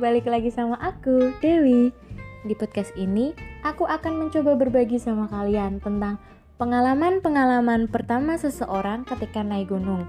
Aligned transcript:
balik 0.00 0.32
lagi 0.32 0.48
sama 0.48 0.80
aku, 0.80 1.36
Dewi. 1.44 1.92
Di 2.48 2.56
podcast 2.56 2.88
ini, 2.96 3.36
aku 3.60 3.84
akan 3.84 4.16
mencoba 4.16 4.56
berbagi 4.56 4.96
sama 4.96 5.28
kalian 5.28 5.76
tentang 5.76 6.16
pengalaman-pengalaman 6.56 7.84
pertama 7.92 8.40
seseorang 8.40 9.04
ketika 9.04 9.44
naik 9.44 9.68
gunung. 9.68 10.08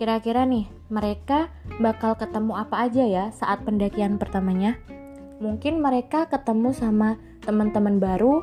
Kira-kira 0.00 0.48
nih, 0.48 0.64
mereka 0.88 1.52
bakal 1.76 2.16
ketemu 2.16 2.56
apa 2.56 2.88
aja 2.88 3.04
ya 3.04 3.24
saat 3.28 3.68
pendakian 3.68 4.16
pertamanya? 4.16 4.80
Mungkin 5.44 5.84
mereka 5.84 6.24
ketemu 6.32 6.72
sama 6.72 7.20
teman-teman 7.44 8.00
baru, 8.00 8.40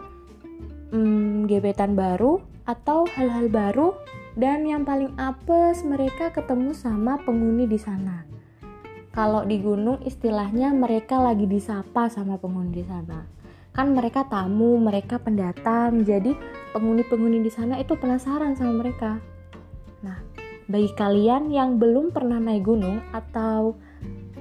hmm, 0.93 1.49
gebetan 1.49 1.97
baru, 1.97 2.45
atau 2.70 3.09
hal-hal 3.17 3.49
baru, 3.49 3.97
dan 4.38 4.69
yang 4.69 4.86
paling 4.86 5.18
apes 5.18 5.82
mereka 5.82 6.29
ketemu 6.29 6.77
sama 6.77 7.18
penghuni 7.25 7.65
di 7.65 7.82
sana 7.82 8.35
kalau 9.15 9.47
di 9.47 9.64
gunung 9.64 10.04
istilahnya 10.04 10.75
mereka 10.75 11.24
lagi 11.24 11.47
disapa 11.47 12.11
sama 12.11 12.36
penghuni 12.36 12.83
di 12.83 12.86
sana 12.86 13.36
kan 13.75 13.91
mereka 13.91 14.24
tamu 14.32 14.79
mereka 14.79 15.19
pendatang. 15.19 16.07
Jadi 16.07 16.32
penghuni-penghuni 16.71 17.43
di 17.43 17.51
sana 17.51 17.75
itu 17.75 17.93
penasaran 18.00 18.55
sama 18.55 18.88
mereka. 18.88 19.19
Nah 20.00 20.24
bagi 20.65 20.89
kalian 20.96 21.51
yang 21.51 21.78
belum 21.78 22.10
pernah 22.15 22.39
naik 22.39 22.65
gunung 22.65 23.04
atau 23.11 23.75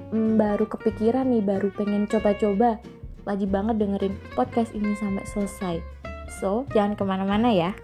mm, 0.09 0.39
baru 0.39 0.65
kepikiran 0.65 1.27
nih 1.27 1.43
baru 1.43 1.69
pengen 1.75 2.07
coba-coba 2.07 2.79
wajib 3.27 3.51
banget 3.51 3.75
dengerin 3.77 4.15
podcast 4.33 4.71
ini 4.71 4.95
sampai 4.95 5.27
selesai. 5.27 5.75
So 6.39 6.63
jangan 6.71 6.95
ke 6.95 7.03
mana-mana 7.03 7.51
ya 7.51 7.75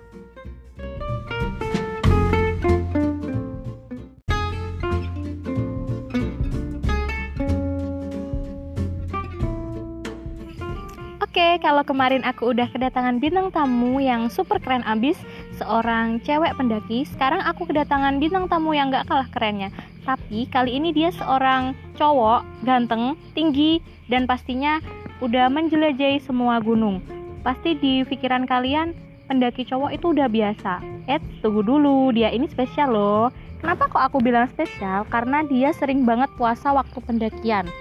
Oke, 11.31 11.63
kalau 11.63 11.79
kemarin 11.87 12.27
aku 12.27 12.51
udah 12.51 12.67
kedatangan 12.75 13.23
bintang 13.23 13.55
tamu 13.55 14.03
yang 14.03 14.27
super 14.27 14.59
keren 14.59 14.83
abis, 14.83 15.15
seorang 15.55 16.19
cewek 16.27 16.51
pendaki. 16.59 17.07
Sekarang 17.07 17.39
aku 17.47 17.71
kedatangan 17.71 18.19
bintang 18.19 18.51
tamu 18.51 18.75
yang 18.75 18.91
gak 18.91 19.07
kalah 19.07 19.31
kerennya. 19.31 19.71
Tapi 20.03 20.51
kali 20.51 20.75
ini 20.75 20.91
dia 20.91 21.07
seorang 21.15 21.71
cowok, 21.95 22.67
ganteng, 22.67 23.15
tinggi, 23.31 23.79
dan 24.11 24.27
pastinya 24.27 24.83
udah 25.23 25.47
menjelajahi 25.47 26.19
semua 26.19 26.59
gunung. 26.59 26.99
Pasti 27.47 27.79
di 27.79 28.03
pikiran 28.03 28.43
kalian, 28.43 28.91
pendaki 29.31 29.63
cowok 29.63 29.95
itu 29.95 30.11
udah 30.11 30.27
biasa. 30.27 30.83
Eh, 31.07 31.23
tunggu 31.39 31.63
dulu, 31.63 32.11
dia 32.11 32.27
ini 32.27 32.51
spesial 32.51 32.91
loh. 32.91 33.31
Kenapa 33.63 33.87
kok 33.87 34.03
aku 34.03 34.19
bilang 34.19 34.51
spesial? 34.51 35.07
Karena 35.07 35.47
dia 35.47 35.71
sering 35.71 36.03
banget 36.03 36.27
puasa 36.35 36.75
waktu 36.75 36.99
pendakian. 36.99 37.71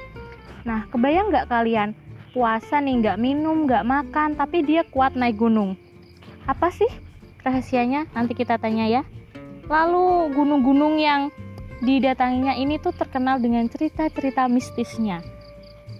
Nah, 0.62 0.87
kebayang 0.95 1.34
gak 1.34 1.51
kalian? 1.51 1.98
Puasa 2.31 2.78
nih 2.78 3.03
nggak 3.03 3.20
minum 3.20 3.67
nggak 3.67 3.86
makan 3.86 4.39
tapi 4.39 4.62
dia 4.62 4.86
kuat 4.89 5.19
naik 5.19 5.39
gunung. 5.39 5.75
Apa 6.47 6.70
sih 6.72 6.89
rahasianya? 7.42 8.11
Nanti 8.14 8.34
kita 8.34 8.56
tanya 8.56 8.87
ya. 8.87 9.03
Lalu 9.70 10.34
gunung-gunung 10.34 10.98
yang 10.98 11.31
didatanginya 11.81 12.59
ini 12.59 12.77
tuh 12.83 12.92
terkenal 12.92 13.39
dengan 13.39 13.67
cerita-cerita 13.70 14.50
mistisnya. 14.50 15.22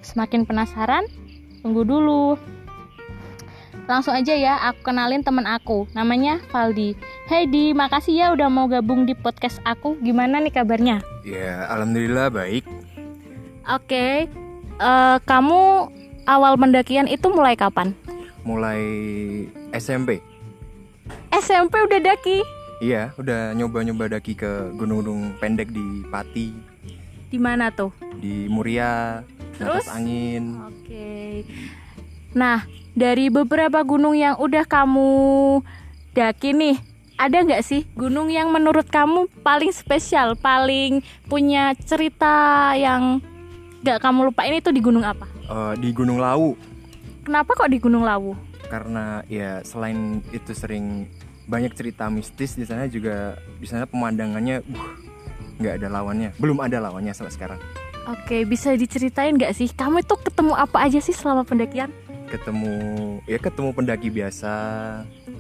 Semakin 0.03 0.45
penasaran 0.45 1.07
tunggu 1.63 1.87
dulu. 1.87 2.35
Langsung 3.87 4.15
aja 4.15 4.35
ya 4.39 4.55
aku 4.71 4.91
kenalin 4.91 5.27
temen 5.27 5.47
aku. 5.47 5.91
Namanya 5.95 6.39
Valdi. 6.55 6.95
Hey 7.27 7.47
Di 7.47 7.75
makasih 7.75 8.15
ya 8.15 8.27
udah 8.35 8.47
mau 8.47 8.67
gabung 8.71 9.07
di 9.07 9.15
podcast 9.15 9.59
aku. 9.67 9.99
Gimana 10.03 10.39
nih 10.39 10.55
kabarnya? 10.55 11.03
Ya 11.27 11.67
alhamdulillah 11.71 12.31
baik. 12.31 12.67
Oke 13.67 13.87
okay. 13.87 14.15
uh, 14.79 15.15
eh, 15.15 15.17
kamu 15.27 15.91
awal 16.25 16.57
pendakian 16.57 17.07
itu 17.09 17.29
mulai 17.31 17.55
kapan? 17.57 17.93
Mulai 18.45 18.81
SMP. 19.77 20.21
SMP 21.31 21.75
udah 21.81 22.01
daki? 22.01 22.41
Iya, 22.81 23.13
udah 23.21 23.53
nyoba-nyoba 23.53 24.17
daki 24.17 24.33
ke 24.33 24.73
gunung-gunung 24.81 25.37
pendek 25.37 25.69
di 25.69 26.01
Pati. 26.09 26.57
Di 27.29 27.39
mana 27.39 27.69
tuh? 27.69 27.93
Di 28.17 28.49
Muria, 28.49 29.21
Terus? 29.61 29.85
atas 29.85 29.93
angin. 29.93 30.57
Oke. 30.65 31.45
Nah, 32.33 32.65
dari 32.97 33.29
beberapa 33.29 33.85
gunung 33.85 34.17
yang 34.17 34.41
udah 34.41 34.65
kamu 34.65 35.61
daki 36.17 36.57
nih, 36.57 36.77
ada 37.21 37.45
nggak 37.45 37.61
sih 37.61 37.85
gunung 37.93 38.33
yang 38.33 38.49
menurut 38.49 38.89
kamu 38.89 39.29
paling 39.45 39.71
spesial, 39.77 40.33
paling 40.41 41.05
punya 41.29 41.77
cerita 41.85 42.73
yang 42.81 43.21
nggak 43.85 44.01
kamu 44.01 44.33
lupain 44.33 44.57
itu 44.57 44.73
di 44.73 44.81
gunung 44.81 45.05
apa? 45.05 45.29
Uh, 45.51 45.75
di 45.75 45.91
Gunung 45.91 46.23
Lawu. 46.23 46.55
Kenapa 47.27 47.53
kok 47.59 47.69
di 47.69 47.83
Gunung 47.83 48.07
Lawu? 48.07 48.39
Karena 48.71 49.27
ya 49.27 49.61
selain 49.67 50.23
itu 50.31 50.55
sering 50.55 51.11
banyak 51.51 51.75
cerita 51.75 52.07
mistis 52.07 52.55
di 52.55 52.63
sana 52.63 52.87
juga 52.87 53.35
di 53.59 53.67
sana 53.67 53.85
pemandangannya 53.85 54.63
uh, 54.63 54.91
nggak 55.61 55.75
ada 55.83 55.89
lawannya, 55.93 56.31
belum 56.39 56.63
ada 56.63 56.79
lawannya 56.81 57.13
sampai 57.13 57.35
sekarang. 57.35 57.61
Oke, 58.09 58.49
bisa 58.49 58.73
diceritain 58.73 59.37
nggak 59.37 59.53
sih 59.53 59.69
kamu 59.77 60.01
itu 60.01 60.17
ketemu 60.17 60.57
apa 60.57 60.89
aja 60.89 60.99
sih 61.03 61.13
selama 61.13 61.45
pendakian? 61.45 61.93
Ketemu 62.31 62.73
ya 63.29 63.37
ketemu 63.37 63.75
pendaki 63.75 64.09
biasa, 64.09 64.55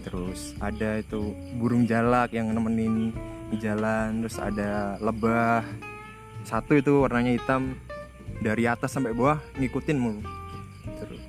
terus 0.04 0.52
ada 0.60 1.00
itu 1.00 1.32
burung 1.56 1.86
jalak 1.88 2.34
yang 2.36 2.50
nemenin 2.52 3.14
di 3.48 3.56
jalan, 3.62 4.26
terus 4.26 4.36
ada 4.36 5.00
lebah 5.00 5.64
satu 6.44 6.76
itu 6.76 7.00
warnanya 7.00 7.36
hitam 7.36 7.78
dari 8.40 8.64
atas 8.66 8.96
sampai 8.96 9.12
bawah 9.12 9.38
ngikutin 9.60 9.96
mulu. 10.00 10.24
Terus 10.98 11.20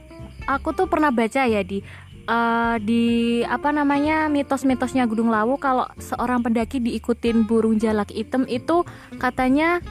aku 0.48 0.72
tuh 0.74 0.88
pernah 0.88 1.12
baca 1.14 1.46
ya 1.46 1.62
di 1.62 1.84
uh, 2.26 2.76
di 2.82 3.04
apa 3.46 3.70
namanya 3.70 4.32
mitos-mitosnya 4.32 5.06
Gunung 5.06 5.30
Lawu 5.30 5.60
kalau 5.60 5.86
seorang 6.00 6.42
pendaki 6.42 6.82
diikutin 6.82 7.46
burung 7.46 7.78
jalak 7.78 8.10
hitam 8.10 8.48
itu 8.48 8.88
katanya 9.20 9.84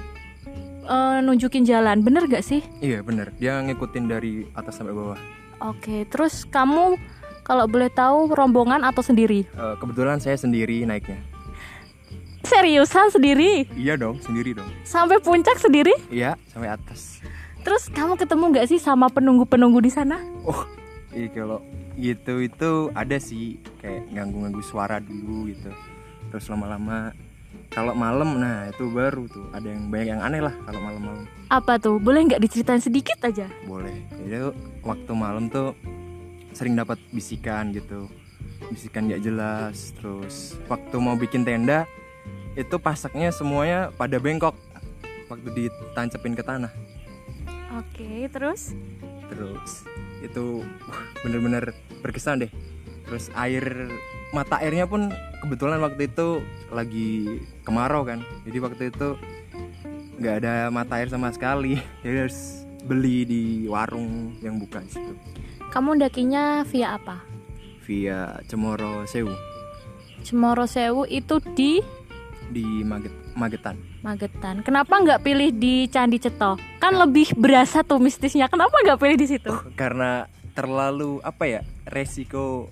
uh, 0.88 1.20
nunjukin 1.22 1.62
jalan. 1.68 2.02
Bener 2.02 2.26
gak 2.26 2.42
sih? 2.42 2.64
Iya 2.80 3.04
bener. 3.04 3.30
Dia 3.38 3.60
ngikutin 3.62 4.04
dari 4.08 4.48
atas 4.56 4.80
sampai 4.80 4.96
bawah. 4.96 5.20
Oke 5.60 6.08
terus 6.08 6.48
kamu 6.48 6.96
kalau 7.44 7.68
boleh 7.68 7.92
tahu 7.92 8.32
rombongan 8.32 8.80
atau 8.80 9.04
sendiri? 9.04 9.44
Uh, 9.54 9.76
kebetulan 9.76 10.22
saya 10.22 10.40
sendiri 10.40 10.88
naiknya 10.88 11.20
Seriusan 12.50 13.14
sendiri? 13.14 13.62
Iya 13.78 13.94
dong, 13.94 14.18
sendiri 14.18 14.58
dong. 14.58 14.66
Sampai 14.82 15.22
puncak 15.22 15.54
sendiri? 15.62 15.94
Iya, 16.10 16.34
sampai 16.50 16.74
atas. 16.74 17.22
Terus 17.62 17.86
kamu 17.94 18.18
ketemu 18.18 18.44
nggak 18.50 18.66
sih 18.66 18.82
sama 18.82 19.06
penunggu-penunggu 19.06 19.78
di 19.78 19.92
sana? 19.92 20.18
Oh, 20.42 20.66
iya 21.14 21.30
kalau 21.30 21.62
gitu 21.94 22.42
itu 22.42 22.90
ada 22.90 23.22
sih 23.22 23.62
kayak 23.78 24.10
ganggu-ganggu 24.10 24.66
suara 24.66 24.98
dulu 24.98 25.46
gitu. 25.46 25.70
Terus 26.34 26.50
lama-lama 26.50 27.14
kalau 27.70 27.94
malam 27.94 28.42
nah 28.42 28.66
itu 28.66 28.90
baru 28.90 29.30
tuh 29.30 29.46
ada 29.54 29.70
yang 29.70 29.86
banyak 29.86 30.08
yang 30.10 30.22
aneh 30.26 30.42
lah 30.42 30.54
kalau 30.66 30.80
malam-malam. 30.82 31.24
Apa 31.54 31.78
tuh? 31.78 32.02
Boleh 32.02 32.26
nggak 32.26 32.42
diceritain 32.42 32.82
sedikit 32.82 33.22
aja? 33.22 33.46
Boleh. 33.62 33.94
Jadi 34.26 34.50
waktu 34.82 35.12
malam 35.14 35.46
tuh 35.46 35.78
sering 36.50 36.74
dapat 36.74 36.98
bisikan 37.14 37.70
gitu. 37.70 38.10
Bisikan 38.74 39.06
gak 39.06 39.22
jelas. 39.22 39.94
Terus 39.94 40.58
waktu 40.66 40.96
mau 40.98 41.14
bikin 41.14 41.46
tenda 41.46 41.86
itu 42.58 42.76
pasaknya 42.82 43.30
semuanya 43.30 43.94
pada 43.94 44.18
bengkok 44.18 44.58
waktu 45.30 45.48
ditancepin 45.54 46.34
ke 46.34 46.42
tanah. 46.42 46.72
Oke 47.78 48.26
terus? 48.34 48.74
Terus 49.30 49.86
itu 50.20 50.66
bener-bener 51.22 51.70
berkesan 52.02 52.42
deh. 52.46 52.52
Terus 53.06 53.30
air 53.38 53.90
mata 54.34 54.58
airnya 54.62 54.86
pun 54.86 55.10
kebetulan 55.42 55.78
waktu 55.78 56.10
itu 56.10 56.42
lagi 56.74 57.42
kemarau 57.62 58.02
kan. 58.02 58.26
Jadi 58.42 58.58
waktu 58.58 58.82
itu 58.90 59.08
nggak 60.18 60.34
ada 60.42 60.54
mata 60.74 60.98
air 60.98 61.08
sama 61.08 61.30
sekali. 61.30 61.78
Jadi 62.02 62.16
harus 62.26 62.66
beli 62.82 63.22
di 63.22 63.42
warung 63.70 64.34
yang 64.42 64.58
buka 64.58 64.82
situ. 64.90 65.14
Kamu 65.70 65.94
dakinya 66.02 66.66
via 66.66 66.98
apa? 66.98 67.22
Via 67.86 68.42
Cemoro 68.50 69.06
Sewu. 69.06 69.30
Cemoro 70.26 70.66
Sewu 70.66 71.06
itu 71.06 71.38
di 71.54 71.78
di 72.50 72.82
Maget 72.82 73.14
Magetan. 73.38 73.76
Magetan. 74.02 74.66
Kenapa 74.66 74.98
nggak 74.98 75.22
pilih 75.22 75.54
di 75.54 75.86
Candi 75.86 76.18
Ceto? 76.18 76.58
Kan 76.82 76.98
lebih 76.98 77.32
berasa 77.38 77.86
tuh 77.86 78.02
mistisnya. 78.02 78.50
Kenapa 78.50 78.74
nggak 78.82 79.00
pilih 79.00 79.16
di 79.16 79.26
situ? 79.30 79.50
Oh, 79.50 79.62
karena 79.78 80.26
terlalu 80.52 81.22
apa 81.22 81.46
ya 81.46 81.60
resiko 81.86 82.68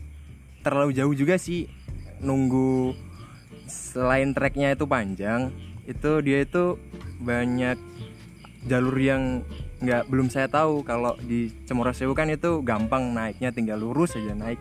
terlalu 0.67 0.91
jauh 0.93 1.15
juga 1.15 1.39
sih 1.39 1.71
nunggu 2.19 2.93
selain 3.71 4.35
treknya 4.35 4.75
itu 4.75 4.85
panjang 4.85 5.55
itu 5.87 6.11
dia 6.21 6.45
itu 6.45 6.77
banyak 7.23 7.79
jalur 8.67 8.97
yang 8.99 9.41
nggak 9.79 10.11
belum 10.11 10.29
saya 10.29 10.51
tahu 10.51 10.83
kalau 10.83 11.15
di 11.23 11.55
Cemoro 11.65 11.95
Sewu 11.95 12.13
kan 12.13 12.29
itu 12.29 12.61
gampang 12.67 13.15
naiknya 13.15 13.55
tinggal 13.55 13.79
lurus 13.79 14.19
aja 14.19 14.35
naik 14.35 14.59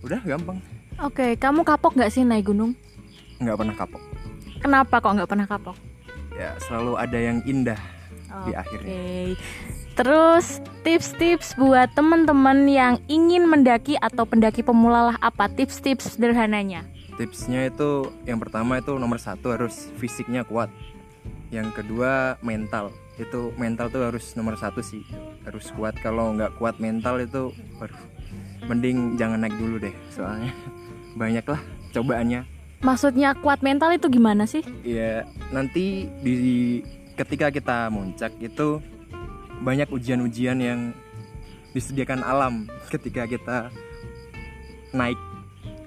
udah 0.00 0.24
gampang 0.24 0.58
oke 0.98 1.36
kamu 1.36 1.60
kapok 1.62 1.94
nggak 1.94 2.10
sih 2.10 2.24
naik 2.24 2.48
gunung 2.48 2.72
nggak 3.38 3.54
pernah 3.60 3.76
kapok 3.76 4.02
Kenapa 4.58 4.98
kok 4.98 5.14
nggak 5.14 5.30
pernah 5.30 5.46
kapok? 5.46 5.76
Ya 6.34 6.54
selalu 6.66 6.98
ada 6.98 7.18
yang 7.18 7.38
indah 7.46 7.80
okay. 8.30 8.44
di 8.46 8.52
akhirnya. 8.54 8.92
Terus 9.98 10.62
tips-tips 10.86 11.58
buat 11.58 11.90
teman-teman 11.98 12.70
yang 12.70 12.94
ingin 13.10 13.50
mendaki 13.50 13.98
atau 13.98 14.22
pendaki 14.22 14.62
pemula 14.62 15.10
lah 15.10 15.16
apa 15.18 15.50
tips-tips 15.50 16.14
sederhananya? 16.14 16.86
Tipsnya 17.18 17.66
itu 17.66 18.14
yang 18.22 18.38
pertama 18.38 18.78
itu 18.78 18.94
nomor 18.94 19.18
satu 19.18 19.50
harus 19.50 19.90
fisiknya 19.98 20.46
kuat. 20.46 20.70
Yang 21.50 21.82
kedua 21.82 22.38
mental. 22.46 22.94
Itu 23.18 23.50
mental 23.58 23.90
tuh 23.90 24.06
harus 24.06 24.38
nomor 24.38 24.54
satu 24.54 24.78
sih. 24.86 25.02
Harus 25.42 25.74
kuat. 25.74 25.98
Kalau 25.98 26.30
nggak 26.30 26.54
kuat 26.62 26.78
mental 26.78 27.18
itu, 27.18 27.50
waduh, 27.82 27.98
mending 28.70 29.18
jangan 29.18 29.42
naik 29.42 29.58
dulu 29.58 29.82
deh. 29.82 29.94
Soalnya 30.14 30.54
banyak 31.20 31.42
lah 31.42 31.58
cobaannya. 31.90 32.57
Maksudnya 32.78 33.34
kuat 33.34 33.58
mental 33.58 33.90
itu 33.90 34.06
gimana 34.06 34.46
sih? 34.46 34.62
Ya 34.86 35.26
nanti 35.50 36.06
di 36.22 36.36
ketika 37.18 37.50
kita 37.50 37.90
muncak 37.90 38.30
itu 38.38 38.78
banyak 39.58 39.90
ujian-ujian 39.90 40.58
yang 40.62 40.80
disediakan 41.74 42.22
alam 42.22 42.70
ketika 42.94 43.26
kita 43.26 43.74
naik 44.94 45.18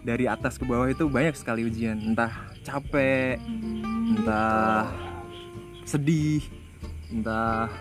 dari 0.03 0.27
atas 0.27 0.59
ke 0.59 0.67
bawah 0.67 0.91
itu 0.91 1.07
banyak 1.07 1.31
sekali 1.39 1.63
ujian. 1.63 1.95
Entah 2.11 2.51
capek 2.67 3.39
entah 4.11 4.91
sedih 5.87 6.43
entah 7.07 7.71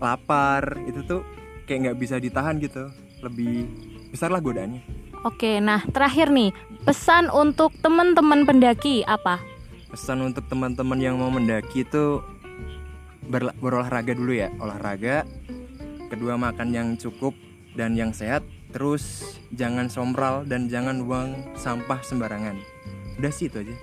lapar 0.00 0.80
itu 0.88 1.04
tuh 1.04 1.20
kayak 1.68 1.92
nggak 1.92 1.98
bisa 2.00 2.16
ditahan 2.16 2.56
gitu. 2.56 2.88
Lebih 3.20 3.68
besar 4.16 4.32
lah 4.32 4.40
godaannya 4.40 5.01
Oke, 5.22 5.62
nah 5.62 5.82
terakhir 5.90 6.34
nih 6.34 6.50
pesan 6.82 7.30
untuk 7.30 7.70
teman-teman 7.78 8.42
pendaki 8.42 9.06
apa? 9.06 9.38
pesan 9.92 10.24
untuk 10.24 10.48
teman-teman 10.48 10.96
yang 10.96 11.20
mau 11.20 11.28
mendaki 11.28 11.84
itu 11.84 12.24
ber- 13.28 13.52
berolahraga 13.60 14.16
dulu 14.16 14.32
ya 14.32 14.48
olahraga. 14.56 15.28
Kedua 16.08 16.40
makan 16.40 16.72
yang 16.72 16.88
cukup 16.96 17.36
dan 17.76 17.92
yang 17.92 18.16
sehat. 18.16 18.40
Terus 18.72 19.36
jangan 19.52 19.92
sombral 19.92 20.48
dan 20.48 20.72
jangan 20.72 21.04
buang 21.04 21.36
sampah 21.60 22.00
sembarangan. 22.00 22.56
Udah 23.20 23.28
sih 23.28 23.52
itu 23.52 23.60
aja. 23.60 23.76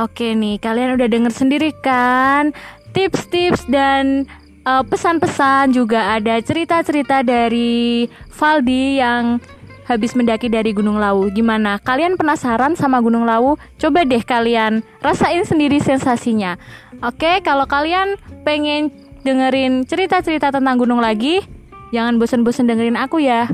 Oke 0.00 0.32
nih, 0.32 0.56
kalian 0.56 0.96
udah 0.96 1.08
denger 1.12 1.32
sendiri 1.36 1.76
kan? 1.84 2.56
Tips-tips 2.96 3.68
dan 3.68 4.24
uh, 4.64 4.80
pesan-pesan 4.80 5.76
juga 5.76 6.16
ada 6.16 6.40
cerita-cerita 6.40 7.20
dari 7.20 8.08
Valdi 8.32 8.96
yang 8.96 9.44
habis 9.84 10.16
mendaki 10.16 10.48
dari 10.50 10.72
Gunung 10.72 11.00
Lawu. 11.00 11.30
Gimana? 11.32 11.80
Kalian 11.80 12.16
penasaran 12.16 12.76
sama 12.76 13.00
Gunung 13.00 13.28
Lawu? 13.28 13.56
Coba 13.76 14.04
deh 14.04 14.20
kalian 14.24 14.84
rasain 15.00 15.44
sendiri 15.44 15.80
sensasinya. 15.80 16.56
Oke, 17.04 17.40
kalau 17.44 17.68
kalian 17.68 18.16
pengen 18.42 18.90
dengerin 19.24 19.88
cerita-cerita 19.88 20.52
tentang 20.52 20.76
gunung 20.76 21.00
lagi, 21.00 21.44
jangan 21.92 22.20
bosan-bosan 22.20 22.68
dengerin 22.68 23.00
aku 23.00 23.24
ya. 23.24 23.48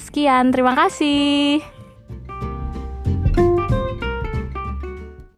Sekian, 0.00 0.52
terima 0.52 0.76
kasih. 0.76 1.73